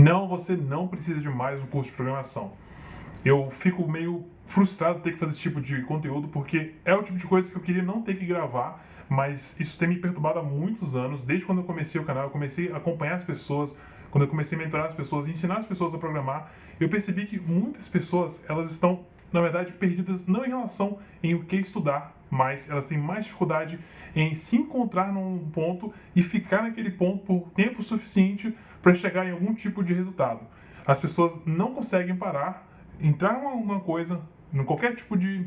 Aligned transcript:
Não, 0.00 0.26
você 0.26 0.56
não 0.56 0.88
precisa 0.88 1.20
de 1.20 1.28
mais 1.28 1.62
um 1.62 1.66
curso 1.66 1.90
de 1.90 1.96
programação. 1.96 2.52
Eu 3.22 3.50
fico 3.50 3.86
meio 3.86 4.24
frustrado 4.46 5.00
ter 5.00 5.12
que 5.12 5.18
fazer 5.18 5.32
esse 5.32 5.40
tipo 5.40 5.60
de 5.60 5.82
conteúdo 5.82 6.26
porque 6.28 6.72
é 6.86 6.94
o 6.94 7.02
tipo 7.02 7.18
de 7.18 7.26
coisa 7.26 7.50
que 7.50 7.58
eu 7.58 7.60
queria 7.60 7.82
não 7.82 8.00
ter 8.00 8.16
que 8.16 8.24
gravar, 8.24 8.82
mas 9.10 9.60
isso 9.60 9.78
tem 9.78 9.90
me 9.90 9.96
perturbado 9.96 10.38
há 10.38 10.42
muitos 10.42 10.96
anos. 10.96 11.20
Desde 11.20 11.44
quando 11.44 11.58
eu 11.58 11.64
comecei 11.64 12.00
o 12.00 12.04
canal, 12.04 12.24
eu 12.24 12.30
comecei 12.30 12.72
a 12.72 12.78
acompanhar 12.78 13.16
as 13.16 13.24
pessoas, 13.24 13.76
quando 14.10 14.24
eu 14.24 14.28
comecei 14.28 14.56
a 14.56 14.62
mentorar 14.62 14.86
as 14.86 14.94
pessoas, 14.94 15.28
ensinar 15.28 15.58
as 15.58 15.66
pessoas 15.66 15.94
a 15.94 15.98
programar, 15.98 16.50
eu 16.80 16.88
percebi 16.88 17.26
que 17.26 17.38
muitas 17.38 17.86
pessoas 17.86 18.42
elas 18.48 18.70
estão 18.70 19.04
na 19.32 19.40
verdade, 19.40 19.72
perdidas 19.72 20.26
não 20.26 20.44
em 20.44 20.48
relação 20.48 20.98
em 21.22 21.34
o 21.34 21.44
que 21.44 21.56
estudar, 21.56 22.16
mas 22.30 22.70
elas 22.70 22.86
têm 22.86 22.96
mais 22.96 23.24
dificuldade 23.24 23.78
em 24.14 24.34
se 24.34 24.56
encontrar 24.56 25.12
num 25.12 25.50
ponto 25.50 25.92
e 26.14 26.22
ficar 26.22 26.62
naquele 26.62 26.90
ponto 26.90 27.24
por 27.24 27.50
tempo 27.50 27.82
suficiente 27.82 28.56
para 28.80 28.94
chegar 28.94 29.26
em 29.26 29.32
algum 29.32 29.52
tipo 29.54 29.82
de 29.82 29.92
resultado. 29.92 30.40
As 30.86 31.00
pessoas 31.00 31.32
não 31.44 31.74
conseguem 31.74 32.16
parar, 32.16 32.66
entrar 33.00 33.42
em 33.42 33.46
alguma 33.46 33.80
coisa, 33.80 34.20
em 34.52 34.64
qualquer 34.64 34.94
tipo 34.94 35.16
de 35.16 35.46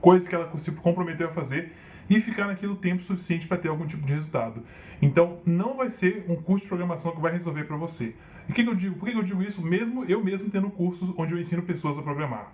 coisa 0.00 0.28
que 0.28 0.34
ela 0.34 0.50
se 0.58 0.72
comprometeu 0.72 1.28
a 1.28 1.32
fazer 1.32 1.72
e 2.08 2.20
ficar 2.20 2.46
naquele 2.46 2.74
tempo 2.76 3.02
suficiente 3.02 3.46
para 3.46 3.56
ter 3.56 3.68
algum 3.68 3.86
tipo 3.86 4.04
de 4.04 4.12
resultado. 4.12 4.62
Então, 5.00 5.38
não 5.46 5.76
vai 5.76 5.88
ser 5.88 6.24
um 6.28 6.36
curso 6.36 6.64
de 6.64 6.68
programação 6.68 7.12
que 7.12 7.20
vai 7.20 7.32
resolver 7.32 7.64
para 7.64 7.76
você. 7.76 8.14
E 8.48 8.52
que, 8.52 8.64
que 8.64 8.68
eu 8.68 8.74
digo? 8.74 8.96
Por 8.96 9.08
que 9.08 9.16
eu 9.16 9.22
digo 9.22 9.42
isso? 9.42 9.64
Mesmo 9.64 10.04
eu 10.04 10.22
mesmo 10.22 10.50
tendo 10.50 10.68
cursos 10.70 11.12
onde 11.16 11.32
eu 11.32 11.40
ensino 11.40 11.62
pessoas 11.62 11.98
a 11.98 12.02
programar. 12.02 12.52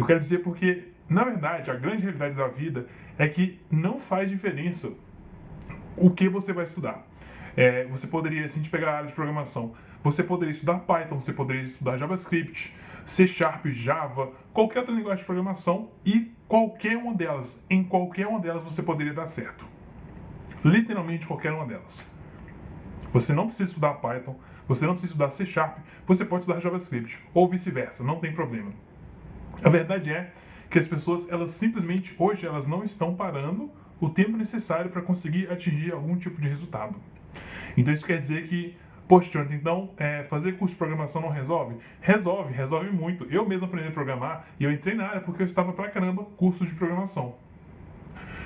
Eu 0.00 0.06
quero 0.06 0.18
dizer 0.18 0.38
porque, 0.38 0.84
na 1.10 1.24
verdade, 1.24 1.70
a 1.70 1.74
grande 1.74 2.04
realidade 2.04 2.34
da 2.34 2.48
vida 2.48 2.86
é 3.18 3.28
que 3.28 3.60
não 3.70 4.00
faz 4.00 4.30
diferença 4.30 4.94
o 5.94 6.08
que 6.08 6.26
você 6.26 6.54
vai 6.54 6.64
estudar. 6.64 7.06
É, 7.54 7.84
você 7.84 8.06
poderia, 8.06 8.48
se 8.48 8.58
a 8.58 8.62
gente 8.62 8.70
pegar 8.70 8.92
a 8.92 8.96
área 8.96 9.08
de 9.08 9.14
programação, 9.14 9.74
você 10.02 10.22
poderia 10.22 10.52
estudar 10.54 10.78
Python, 10.78 11.20
você 11.20 11.34
poderia 11.34 11.60
estudar 11.60 11.98
JavaScript, 11.98 12.74
C 13.04 13.26
Sharp, 13.26 13.66
Java, 13.66 14.32
qualquer 14.54 14.78
outra 14.78 14.94
linguagem 14.94 15.18
de 15.18 15.26
programação 15.26 15.90
e 16.02 16.32
qualquer 16.48 16.96
uma 16.96 17.12
delas, 17.12 17.66
em 17.68 17.84
qualquer 17.84 18.26
uma 18.26 18.40
delas 18.40 18.64
você 18.64 18.82
poderia 18.82 19.12
dar 19.12 19.26
certo. 19.26 19.66
Literalmente 20.64 21.26
qualquer 21.26 21.52
uma 21.52 21.66
delas. 21.66 22.02
Você 23.12 23.34
não 23.34 23.48
precisa 23.48 23.68
estudar 23.68 23.94
Python, 23.96 24.34
você 24.66 24.86
não 24.86 24.94
precisa 24.94 25.12
estudar 25.12 25.28
C 25.28 25.44
Sharp, 25.44 25.76
você 26.06 26.24
pode 26.24 26.44
estudar 26.44 26.58
JavaScript, 26.58 27.18
ou 27.34 27.46
vice-versa, 27.46 28.02
não 28.02 28.18
tem 28.18 28.32
problema. 28.32 28.72
A 29.62 29.68
verdade 29.68 30.10
é 30.10 30.30
que 30.70 30.78
as 30.78 30.88
pessoas, 30.88 31.30
elas 31.30 31.50
simplesmente 31.52 32.14
hoje 32.18 32.46
elas 32.46 32.66
não 32.66 32.84
estão 32.84 33.14
parando 33.14 33.70
o 34.00 34.08
tempo 34.08 34.36
necessário 34.36 34.90
para 34.90 35.02
conseguir 35.02 35.50
atingir 35.50 35.92
algum 35.92 36.16
tipo 36.16 36.40
de 36.40 36.48
resultado. 36.48 36.94
Então 37.76 37.92
isso 37.92 38.06
quer 38.06 38.18
dizer 38.18 38.46
que, 38.48 38.76
poxa, 39.06 39.30
Jonathan, 39.30 39.54
então 39.54 39.90
é, 39.98 40.24
fazer 40.24 40.56
curso 40.56 40.74
de 40.74 40.78
programação 40.78 41.20
não 41.20 41.28
resolve? 41.28 41.76
Resolve, 42.00 42.54
resolve 42.54 42.90
muito. 42.90 43.26
Eu 43.30 43.46
mesmo 43.46 43.66
aprendi 43.66 43.88
a 43.88 43.92
programar 43.92 44.46
e 44.58 44.64
eu 44.64 44.72
entrei 44.72 44.94
na 44.94 45.06
área 45.06 45.20
porque 45.20 45.42
eu 45.42 45.46
estava 45.46 45.72
pra 45.72 45.90
caramba 45.90 46.24
cursos 46.36 46.68
de 46.68 46.74
programação. 46.74 47.34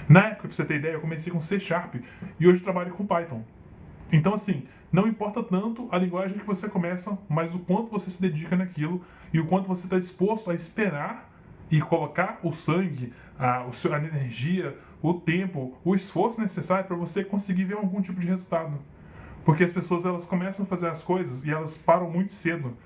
Na 0.09 0.27
época, 0.27 0.48
pra 0.48 0.53
você 0.53 0.65
ter 0.65 0.77
ideia, 0.77 0.92
eu 0.95 1.01
comecei 1.01 1.33
com 1.33 1.41
C 1.41 1.59
Sharp 1.59 1.95
e 2.39 2.48
hoje 2.48 2.61
trabalho 2.61 2.92
com 2.92 3.07
Python. 3.07 3.42
Então, 4.12 4.35
assim, 4.35 4.67
não 4.95 5.09
importa 5.09 5.42
tanto 5.42 5.89
a 5.91 5.98
linguagem 5.98 6.39
que 6.39 6.47
você 6.47 6.69
começa, 6.69 7.19
mas 7.28 7.53
o 7.53 7.59
quanto 7.59 7.91
você 7.91 8.09
se 8.12 8.23
dedica 8.23 8.55
naquilo 8.55 9.05
e 9.33 9.41
o 9.41 9.45
quanto 9.45 9.67
você 9.67 9.86
está 9.86 9.98
disposto 9.98 10.53
a 10.53 10.55
esperar 10.55 11.28
e 11.69 11.81
colocar 11.81 12.39
o 12.45 12.53
sangue, 12.53 13.12
a, 13.36 13.64
a 13.64 13.98
energia, 13.98 14.78
o 15.03 15.14
tempo, 15.14 15.77
o 15.84 15.97
esforço 15.97 16.41
necessário 16.41 16.84
para 16.84 16.95
você 16.95 17.25
conseguir 17.25 17.64
ver 17.64 17.75
algum 17.75 18.01
tipo 18.01 18.20
de 18.20 18.28
resultado. 18.28 18.78
Porque 19.45 19.64
as 19.64 19.73
pessoas 19.73 20.06
elas 20.06 20.27
começam 20.27 20.64
a 20.64 20.69
fazer 20.69 20.86
as 20.86 21.03
coisas 21.03 21.45
e 21.45 21.51
elas 21.51 21.77
param 21.77 22.08
muito 22.08 22.33
cedo. 22.33 22.77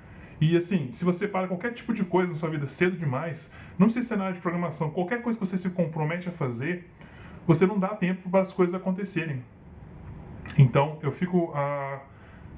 E 0.41 0.57
assim, 0.57 0.91
se 0.93 1.05
você 1.05 1.29
para 1.29 1.47
qualquer 1.47 1.75
tipo 1.75 1.93
de 1.93 2.07
coisa 2.07 2.33
na 2.33 2.39
sua 2.39 2.49
vida 2.49 2.67
cedo 2.67 2.97
demais, 2.97 3.53
não 3.79 3.89
precisa 3.89 4.09
ser 4.09 4.17
na 4.17 4.25
área 4.25 4.37
de 4.37 4.41
programação, 4.41 4.89
qualquer 4.89 5.21
coisa 5.21 5.39
que 5.39 5.45
você 5.47 5.59
se 5.59 5.69
compromete 5.69 6.31
a 6.31 6.33
fazer, 6.33 6.89
você 7.47 7.67
não 7.67 7.79
dá 7.79 7.89
tempo 7.89 8.31
para 8.31 8.41
as 8.41 8.53
coisas 8.55 8.75
acontecerem. 8.75 9.43
Então 10.57 10.99
eu 11.03 11.13
fico 11.13 11.53
ah, 11.55 12.01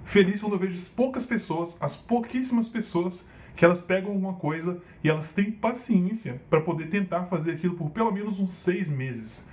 feliz 0.04 0.40
quando 0.40 0.54
eu 0.54 0.58
vejo 0.58 0.74
as 0.74 0.88
poucas 0.88 1.26
pessoas, 1.26 1.76
as 1.82 1.96
pouquíssimas 1.96 2.68
pessoas 2.68 3.28
que 3.56 3.64
elas 3.64 3.82
pegam 3.82 4.12
alguma 4.12 4.34
coisa 4.34 4.80
e 5.02 5.08
elas 5.08 5.32
têm 5.32 5.50
paciência 5.50 6.40
para 6.48 6.60
poder 6.60 6.88
tentar 6.88 7.24
fazer 7.26 7.52
aquilo 7.52 7.74
por 7.74 7.90
pelo 7.90 8.10
menos 8.10 8.38
uns 8.38 8.52
seis 8.52 8.88
meses. 8.88 9.44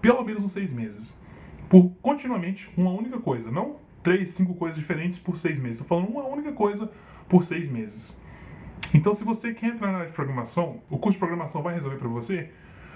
Pelo 0.00 0.24
menos 0.24 0.44
uns 0.44 0.52
seis 0.52 0.72
meses. 0.72 1.18
Por 1.68 1.90
continuamente 2.02 2.70
uma 2.76 2.90
única 2.90 3.18
coisa. 3.18 3.50
Não 3.50 3.76
três, 4.06 4.30
cinco 4.30 4.54
coisas 4.54 4.78
diferentes 4.78 5.18
por 5.18 5.36
seis 5.36 5.58
meses. 5.58 5.80
Estou 5.80 5.98
falando 5.98 6.12
uma 6.12 6.24
única 6.28 6.52
coisa 6.52 6.88
por 7.28 7.44
seis 7.44 7.68
meses. 7.68 8.16
Então, 8.94 9.12
se 9.12 9.24
você 9.24 9.52
quer 9.52 9.74
entrar 9.74 9.90
na 9.90 9.98
área 9.98 10.10
de 10.10 10.14
programação, 10.14 10.80
o 10.88 10.96
curso 10.96 11.16
de 11.16 11.18
programação 11.18 11.60
vai 11.60 11.74
resolver 11.74 11.96
para 11.96 12.06
você? 12.06 12.50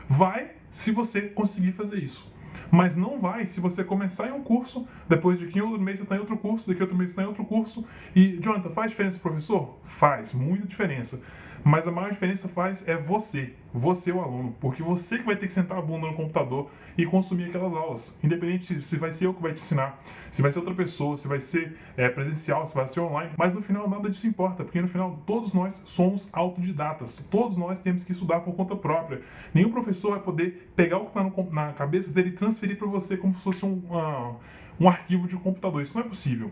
Vai 0.08 0.52
se 0.70 0.92
você 0.92 1.22
conseguir 1.22 1.72
fazer 1.72 1.98
isso. 1.98 2.32
Mas 2.70 2.97
não 2.97 3.19
vai 3.19 3.47
se 3.47 3.60
você 3.60 3.82
começar 3.82 4.28
em 4.28 4.32
um 4.32 4.42
curso, 4.42 4.86
depois 5.08 5.38
de 5.38 5.47
que 5.48 5.60
outro 5.60 5.81
mês 5.81 5.98
você 5.98 6.04
está 6.04 6.16
em 6.16 6.20
outro 6.20 6.36
curso, 6.36 6.69
daqui 6.69 6.82
outro 6.82 6.97
mês 6.97 7.10
você 7.10 7.12
está 7.12 7.22
em 7.22 7.26
outro 7.26 7.44
curso. 7.44 7.86
E, 8.14 8.38
Jonathan, 8.41 8.70
faz 8.70 8.91
diferença, 8.91 9.19
professor? 9.19 9.78
Faz, 9.84 10.32
muita 10.32 10.66
diferença. 10.66 11.22
Mas 11.62 11.87
a 11.87 11.91
maior 11.91 12.10
diferença 12.10 12.48
faz 12.48 12.88
é 12.88 12.97
você, 12.97 13.53
você 13.72 14.10
o 14.10 14.21
aluno, 14.21 14.54
porque 14.60 14.82
você 14.82 15.19
que 15.19 15.25
vai 15.25 15.37
ter 15.37 15.47
que 15.47 15.53
sentar 15.53 15.76
a 15.76 15.82
bunda 15.82 16.06
no 16.06 16.15
computador 16.15 16.71
e 16.97 17.04
consumir 17.04 17.44
aquelas 17.48 17.75
aulas. 17.75 18.19
Independente 18.22 18.81
se 18.81 18.97
vai 18.97 19.12
ser 19.12 19.26
eu 19.26 19.34
que 19.34 19.43
vai 19.43 19.53
te 19.53 19.60
ensinar, 19.60 20.00
se 20.31 20.41
vai 20.41 20.50
ser 20.50 20.59
outra 20.59 20.75
pessoa, 20.75 21.19
se 21.19 21.28
vai 21.28 21.38
ser 21.38 21.76
é, 21.97 22.09
presencial, 22.09 22.66
se 22.66 22.75
vai 22.75 22.87
ser 22.88 23.00
online, 23.00 23.32
mas 23.37 23.54
no 23.54 23.60
final 23.60 23.88
nada 23.88 24.09
disso 24.09 24.26
importa, 24.26 24.65
porque 24.65 24.81
no 24.81 24.88
final 24.88 25.22
todos 25.26 25.53
nós 25.53 25.82
somos 25.87 26.31
autodidatas, 26.32 27.16
todos 27.31 27.59
nós 27.59 27.81
temos 27.81 28.04
que 28.04 28.12
estudar 28.12 28.41
por 28.41 28.54
conta 28.54 28.75
própria. 28.75 29.21
Nenhum 29.53 29.71
professor 29.71 30.12
vai 30.12 30.21
poder 30.21 30.72
pegar 30.75 30.97
o 30.97 31.06
que 31.06 31.19
está 31.19 31.44
na 31.53 31.72
cabeça 31.72 32.10
dele 32.10 32.31
e 32.31 32.32
transferir 32.32 32.78
para 32.78 32.88
você 32.88 33.16
como 33.16 33.34
se 33.34 33.42
fosse 33.42 33.66
um, 33.66 33.82
uh, 33.91 34.37
um 34.81 34.88
arquivo 34.88 35.28
de 35.28 35.37
um 35.37 35.41
computador. 35.41 35.82
Isso 35.82 35.97
não 35.98 36.06
é 36.06 36.09
possível. 36.09 36.50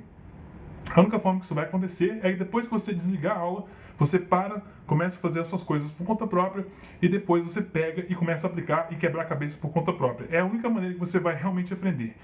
A 0.95 1.01
única 1.01 1.19
forma 1.19 1.39
que 1.39 1.45
isso 1.45 1.55
vai 1.55 1.65
acontecer 1.65 2.19
é 2.23 2.33
que 2.33 2.39
depois 2.39 2.67
que 2.67 2.73
você 2.73 2.95
desligar 2.95 3.37
a 3.37 3.41
aula, 3.41 3.65
você 3.99 4.19
para, 4.19 4.63
começa 4.87 5.19
a 5.19 5.21
fazer 5.21 5.41
as 5.41 5.49
suas 5.49 5.63
coisas 5.63 5.91
por 5.91 6.07
conta 6.07 6.27
própria 6.27 6.67
e 7.03 7.09
depois 7.09 7.43
você 7.43 7.61
pega 7.61 8.07
e 8.09 8.15
começa 8.15 8.47
a 8.47 8.51
aplicar 8.51 8.89
e 8.91 8.97
quebrar 8.97 9.23
a 9.23 9.27
cabeça 9.27 9.59
por 9.61 9.71
conta 9.71 9.93
própria. 9.93 10.29
É 10.31 10.41
a 10.41 10.45
única 10.45 10.69
maneira 10.69 10.95
que 10.95 11.01
você 11.01 11.19
vai 11.19 11.35
realmente 11.35 11.73
aprender. 11.73 12.17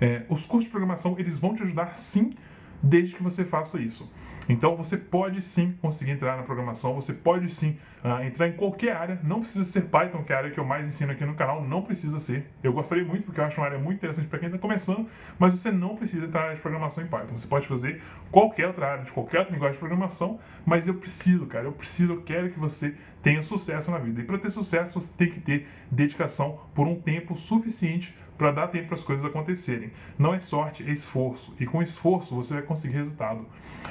É, 0.00 0.22
os 0.28 0.46
cursos 0.46 0.64
de 0.64 0.70
programação 0.70 1.16
eles 1.18 1.38
vão 1.38 1.54
te 1.54 1.62
ajudar 1.62 1.94
sim, 1.94 2.34
desde 2.82 3.16
que 3.16 3.22
você 3.22 3.44
faça 3.44 3.80
isso. 3.80 4.10
Então 4.48 4.74
você 4.74 4.96
pode 4.96 5.40
sim 5.42 5.76
conseguir 5.80 6.10
entrar 6.10 6.36
na 6.36 6.42
programação, 6.42 6.94
você 6.94 7.12
pode 7.12 7.54
sim 7.54 7.78
uh, 8.04 8.20
entrar 8.24 8.48
em 8.48 8.52
qualquer 8.52 8.96
área, 8.96 9.20
não 9.22 9.40
precisa 9.40 9.64
ser 9.64 9.82
Python, 9.82 10.24
que 10.24 10.32
é 10.32 10.34
a 10.34 10.38
área 10.38 10.50
que 10.50 10.58
eu 10.58 10.64
mais 10.64 10.88
ensino 10.88 11.12
aqui 11.12 11.24
no 11.24 11.34
canal, 11.34 11.62
não 11.62 11.82
precisa 11.82 12.18
ser. 12.18 12.50
Eu 12.60 12.72
gostaria 12.72 13.04
muito, 13.04 13.24
porque 13.24 13.40
eu 13.40 13.44
acho 13.44 13.60
uma 13.60 13.66
área 13.66 13.78
muito 13.78 13.98
interessante 13.98 14.26
para 14.26 14.40
quem 14.40 14.48
está 14.48 14.58
começando, 14.58 15.06
mas 15.38 15.54
você 15.54 15.70
não 15.70 15.94
precisa 15.94 16.26
entrar 16.26 16.40
na 16.40 16.46
área 16.46 16.56
de 16.56 16.62
programação 16.62 17.04
em 17.04 17.06
Python. 17.06 17.38
Você 17.38 17.46
pode 17.46 17.68
fazer 17.68 18.02
qualquer 18.32 18.66
outra 18.66 18.92
área, 18.92 19.04
de 19.04 19.12
qualquer 19.12 19.38
outra 19.38 19.54
linguagem 19.54 19.74
de 19.74 19.78
programação, 19.78 20.40
mas 20.66 20.88
eu 20.88 20.94
preciso, 20.94 21.46
cara, 21.46 21.66
eu 21.66 21.72
preciso, 21.72 22.14
eu 22.14 22.22
quero 22.22 22.50
que 22.50 22.58
você 22.58 22.96
tenha 23.22 23.42
sucesso 23.42 23.90
na 23.92 23.98
vida. 23.98 24.20
E 24.20 24.24
para 24.24 24.38
ter 24.38 24.50
sucesso, 24.50 25.00
você 25.00 25.12
tem 25.16 25.30
que 25.30 25.40
ter 25.40 25.68
dedicação 25.92 26.58
por 26.74 26.88
um 26.88 27.00
tempo 27.00 27.36
suficiente 27.36 28.14
para 28.40 28.52
dar 28.52 28.68
tempo 28.68 28.86
para 28.86 28.94
as 28.94 29.02
coisas 29.02 29.22
acontecerem. 29.22 29.92
Não 30.18 30.32
é 30.32 30.40
sorte, 30.40 30.82
é 30.88 30.90
esforço. 30.90 31.54
E 31.60 31.66
com 31.66 31.82
esforço 31.82 32.34
você 32.34 32.54
vai 32.54 32.62
conseguir 32.62 32.94
resultado. 32.94 33.44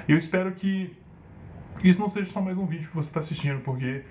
Eu 0.08 0.18
espero 0.18 0.52
que 0.54 0.92
isso 1.84 2.02
não 2.02 2.10
seja 2.10 2.32
só 2.32 2.42
mais 2.42 2.58
um 2.58 2.66
vídeo 2.66 2.90
que 2.90 2.96
você 2.96 3.10
está 3.10 3.20
assistindo, 3.20 3.62
porque 3.62 4.02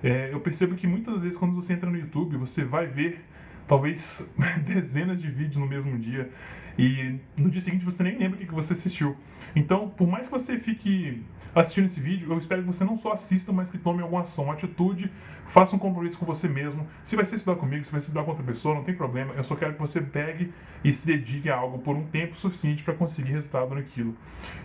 é, 0.00 0.32
eu 0.32 0.38
percebo 0.38 0.76
que 0.76 0.86
muitas 0.86 1.24
vezes 1.24 1.36
quando 1.36 1.52
você 1.52 1.72
entra 1.72 1.90
no 1.90 1.98
YouTube, 1.98 2.36
você 2.36 2.64
vai 2.64 2.86
ver 2.86 3.24
talvez 3.66 4.32
dezenas 4.64 5.20
de 5.20 5.28
vídeos 5.32 5.56
no 5.56 5.66
mesmo 5.66 5.98
dia 5.98 6.30
e 6.78 7.18
no 7.36 7.50
dia 7.50 7.60
seguinte 7.60 7.84
você 7.84 8.02
nem 8.02 8.16
lembra 8.16 8.36
o 8.36 8.46
que 8.46 8.54
você 8.54 8.72
assistiu. 8.72 9.16
Então, 9.56 9.88
por 9.88 10.06
mais 10.06 10.26
que 10.26 10.32
você 10.32 10.58
fique 10.58 11.24
assistindo 11.54 11.86
esse 11.86 12.00
vídeo, 12.00 12.30
eu 12.30 12.38
espero 12.38 12.62
que 12.62 12.68
você 12.68 12.84
não 12.84 12.96
só 12.96 13.12
assista, 13.12 13.52
mas 13.52 13.68
que 13.68 13.78
tome 13.78 14.02
alguma 14.02 14.20
ação, 14.20 14.44
uma 14.44 14.52
atitude, 14.52 15.10
faça 15.46 15.74
um 15.74 15.78
compromisso 15.78 16.18
com 16.18 16.26
você 16.26 16.46
mesmo. 16.46 16.86
Se 17.02 17.16
vai 17.16 17.24
ser 17.24 17.36
estudar 17.36 17.56
comigo, 17.56 17.82
se 17.84 17.90
vai 17.90 17.98
estudar 17.98 18.22
com 18.22 18.30
outra 18.30 18.44
pessoa, 18.44 18.74
não 18.74 18.84
tem 18.84 18.94
problema. 18.94 19.34
Eu 19.34 19.42
só 19.42 19.56
quero 19.56 19.72
que 19.74 19.80
você 19.80 20.00
pegue 20.00 20.52
e 20.84 20.92
se 20.92 21.06
dedique 21.06 21.50
a 21.50 21.56
algo 21.56 21.78
por 21.78 21.96
um 21.96 22.06
tempo 22.06 22.36
suficiente 22.36 22.84
para 22.84 22.94
conseguir 22.94 23.32
resultado 23.32 23.74
naquilo. 23.74 24.14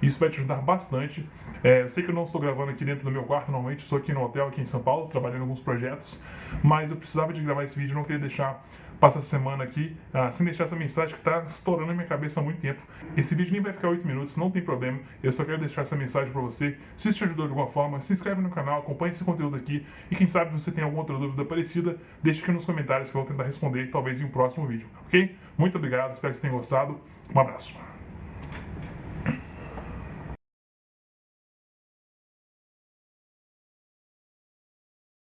Isso 0.01 0.19
vai 0.19 0.29
te 0.29 0.39
ajudar 0.39 0.61
bastante. 0.61 1.27
É, 1.63 1.83
eu 1.83 1.89
sei 1.89 2.03
que 2.03 2.11
eu 2.11 2.15
não 2.15 2.23
estou 2.23 2.41
gravando 2.41 2.71
aqui 2.71 2.83
dentro 2.83 3.05
do 3.05 3.11
meu 3.11 3.23
quarto, 3.23 3.51
normalmente 3.51 3.79
estou 3.79 3.97
aqui 3.97 4.13
no 4.13 4.23
hotel, 4.23 4.49
aqui 4.49 4.61
em 4.61 4.65
São 4.65 4.83
Paulo, 4.83 5.07
trabalhando 5.07 5.39
em 5.39 5.41
alguns 5.41 5.61
projetos, 5.61 6.21
mas 6.61 6.91
eu 6.91 6.97
precisava 6.97 7.33
de 7.33 7.41
gravar 7.41 7.63
esse 7.63 7.79
vídeo, 7.79 7.95
não 7.95 8.03
queria 8.03 8.19
deixar 8.19 8.63
passar 9.03 9.19
essa 9.19 9.27
semana 9.27 9.65
aqui 9.65 9.97
ah, 10.13 10.31
sem 10.31 10.45
deixar 10.45 10.63
essa 10.63 10.77
mensagem 10.77 11.13
que 11.13 11.19
está 11.19 11.43
estourando 11.43 11.87
na 11.87 11.93
minha 11.93 12.07
cabeça 12.07 12.39
há 12.39 12.43
muito 12.43 12.61
tempo. 12.61 12.81
Esse 13.17 13.35
vídeo 13.35 13.51
nem 13.51 13.61
vai 13.61 13.73
ficar 13.73 13.89
8 13.89 14.07
minutos, 14.07 14.37
não 14.37 14.49
tem 14.49 14.61
problema. 14.61 14.97
Eu 15.21 15.33
só 15.33 15.43
quero 15.43 15.57
deixar 15.59 15.81
essa 15.81 15.97
mensagem 15.97 16.31
para 16.31 16.41
você. 16.41 16.77
Se 16.95 17.09
isso 17.09 17.17
te 17.17 17.25
ajudou 17.25 17.45
de 17.45 17.51
alguma 17.51 17.67
forma, 17.67 17.99
se 17.99 18.13
inscreve 18.13 18.41
no 18.41 18.49
canal, 18.49 18.79
acompanhe 18.79 19.11
esse 19.11 19.25
conteúdo 19.25 19.57
aqui. 19.57 19.85
E 20.09 20.15
quem 20.15 20.27
sabe 20.27 20.53
você 20.53 20.71
tem 20.71 20.85
alguma 20.85 21.01
outra 21.01 21.17
dúvida 21.17 21.43
parecida, 21.43 21.97
deixe 22.21 22.41
aqui 22.41 22.53
nos 22.53 22.63
comentários 22.63 23.11
que 23.11 23.17
eu 23.17 23.21
vou 23.21 23.29
tentar 23.29 23.43
responder, 23.43 23.91
talvez 23.91 24.21
em 24.21 24.25
um 24.25 24.29
próximo 24.29 24.65
vídeo, 24.65 24.87
ok? 25.05 25.35
Muito 25.57 25.77
obrigado, 25.77 26.13
espero 26.13 26.31
que 26.31 26.39
vocês 26.39 26.41
tenham 26.41 26.55
gostado. 26.55 26.97
Um 27.35 27.39
abraço. 27.41 28.02